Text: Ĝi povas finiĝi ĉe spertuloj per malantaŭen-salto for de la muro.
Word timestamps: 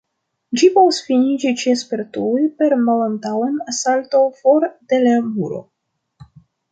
Ĝi 0.59 0.67
povas 0.75 0.99
finiĝi 1.09 1.49
ĉe 1.63 1.75
spertuloj 1.81 2.41
per 2.61 2.75
malantaŭen-salto 2.85 4.23
for 4.39 4.65
de 4.95 5.01
la 5.05 5.13
muro. 5.27 5.61